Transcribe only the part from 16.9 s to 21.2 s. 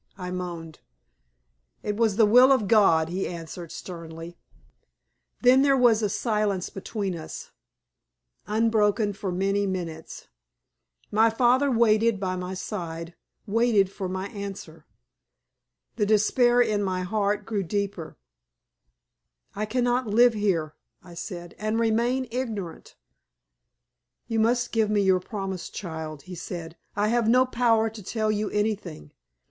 heart grew deeper. "I cannot live here," I